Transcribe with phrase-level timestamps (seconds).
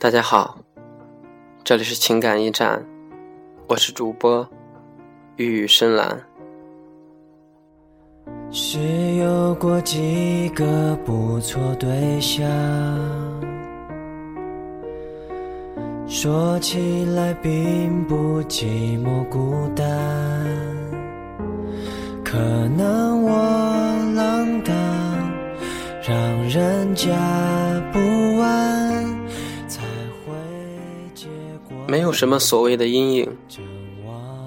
[0.00, 0.56] 大家好，
[1.64, 2.86] 这里是情感驿站，
[3.66, 4.48] 我是主播
[5.34, 6.24] 玉宇深蓝。
[8.48, 8.78] 是
[9.16, 12.48] 有过几个不错对象，
[16.06, 19.84] 说起来并不寂寞孤单，
[22.24, 22.38] 可
[22.76, 23.32] 能我
[24.14, 24.76] 浪荡，
[26.06, 27.16] 让人家
[31.90, 33.34] 没有什么所谓的阴影，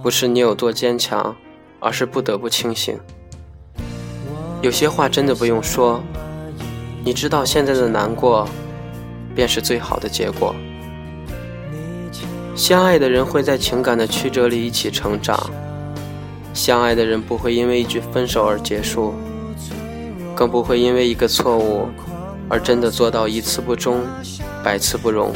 [0.03, 1.35] 不是你有多坚强，
[1.79, 2.95] 而是不得不清醒。
[4.61, 6.03] 有些话真的不用说，
[7.03, 8.47] 你知道现在的难过，
[9.33, 10.53] 便是最好的结果。
[12.55, 15.49] 相爱的人会在情感的曲折里一起成长，
[16.53, 19.15] 相爱的人不会因为一句分手而结束，
[20.35, 21.87] 更不会因为一个错误
[22.47, 24.01] 而真的做到一次不忠，
[24.63, 25.33] 百次不容。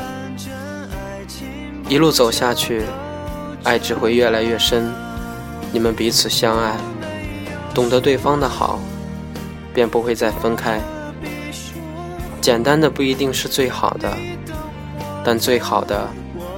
[1.87, 2.83] 一路走下去，
[3.63, 4.91] 爱只会越来越深，
[5.71, 6.75] 你们彼此相爱，
[7.73, 8.79] 懂得对方的好。
[9.73, 10.79] 便不会再分开。
[12.39, 14.09] 简单的不一定是最好的，
[15.21, 16.07] 但最好的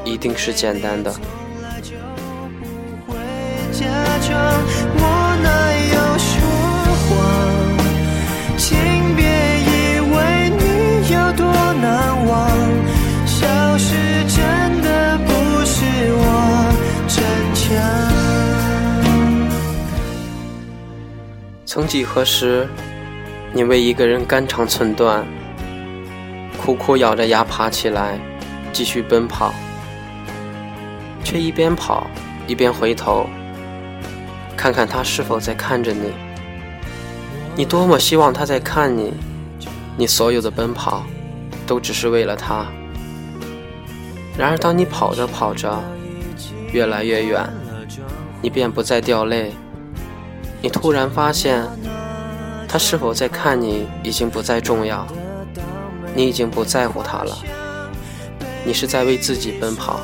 [0.06, 1.12] 一定是简单的。
[4.30, 5.17] 我
[21.78, 22.68] 曾几何时。
[23.54, 25.24] 你为一个人肝肠寸断，
[26.60, 28.20] 苦苦咬着牙爬起来，
[28.74, 29.54] 继续奔跑，
[31.24, 32.08] 却一边跑
[32.48, 33.30] 一边回头，
[34.56, 36.12] 看看他是否在看着你。
[37.56, 39.14] 你多么希望他在看你，
[39.96, 41.04] 你所有的奔跑
[41.68, 42.66] 都只是为了他。
[44.36, 45.80] 然而，当你跑着跑着，
[46.74, 47.48] 越来越远，
[48.42, 49.54] 你便不再掉泪，
[50.62, 51.64] 你突然发现。
[52.70, 55.08] 他是否在看你已经不再重要，
[56.14, 57.38] 你已经不在乎他了，
[58.66, 60.02] 你是在为自己奔跑。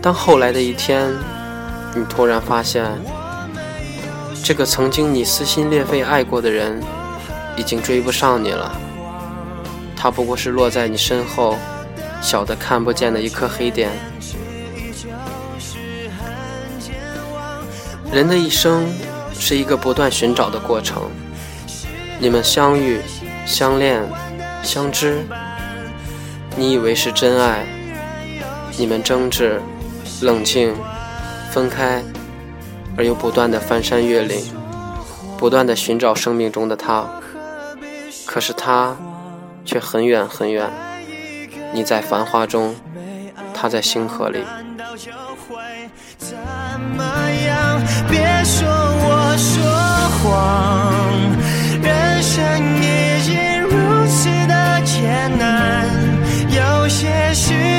[0.00, 1.12] 当后来的一天，
[1.96, 2.86] 你突然发现，
[4.44, 6.80] 这个曾经你撕心裂肺爱过的人，
[7.56, 8.72] 已经追不上你了，
[9.96, 11.56] 他不过是落在你身后，
[12.22, 13.90] 小的看不见的一颗黑点。
[18.12, 18.86] 人的一生。
[19.40, 21.08] 是一个不断寻找的过程。
[22.18, 23.00] 你们相遇、
[23.46, 24.02] 相恋、
[24.64, 25.24] 相知，
[26.56, 27.64] 你以为是真爱；
[28.76, 29.62] 你们争执、
[30.20, 30.74] 冷静、
[31.52, 32.02] 分开，
[32.96, 34.44] 而又不断的翻山越岭，
[35.38, 37.08] 不断的寻找生命中的他。
[38.26, 38.96] 可是他
[39.64, 40.68] 却很远很远，
[41.72, 42.74] 你在繁华中，
[43.54, 44.40] 他在星河里。
[46.18, 47.77] 别说
[57.28, 57.77] 也许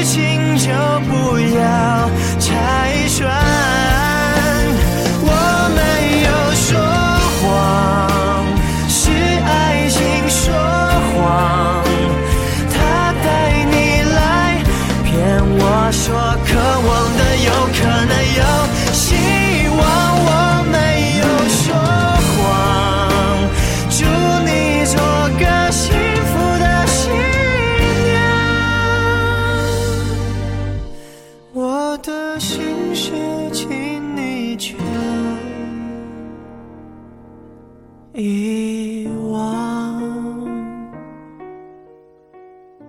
[38.22, 39.98] 遗忘。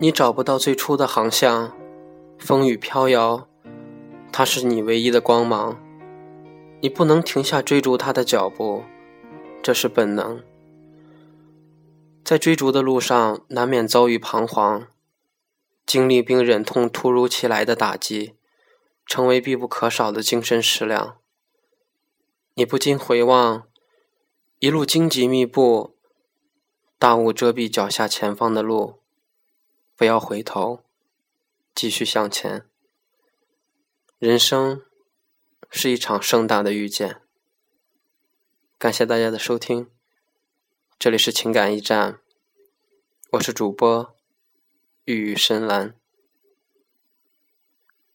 [0.00, 1.72] 你找不到最初的航向，
[2.36, 3.46] 风雨飘摇，
[4.32, 5.80] 它是你唯一的光芒。
[6.80, 8.82] 你不能停下追逐它的脚步，
[9.62, 10.42] 这是本能。
[12.24, 14.88] 在追逐的路上，难免遭遇彷徨，
[15.86, 18.34] 经历并忍痛突如其来的打击，
[19.06, 21.18] 成为必不可少的精神食粮。
[22.54, 23.69] 你不禁回望。
[24.60, 25.96] 一路荆棘密布，
[26.98, 29.00] 大雾遮蔽脚下前方的路，
[29.96, 30.84] 不要回头，
[31.74, 32.66] 继续向前。
[34.18, 34.82] 人生
[35.70, 37.22] 是一场盛大的遇见。
[38.76, 39.90] 感谢大家的收听，
[40.98, 42.20] 这里是情感驿站，
[43.30, 44.14] 我是主播
[45.06, 45.99] 玉宇深蓝。